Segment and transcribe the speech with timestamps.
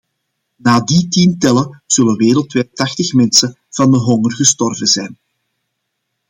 [0.65, 5.17] Na die tien tellen zullen wereldwijd tachtig mensen van de honger gestorven zijn.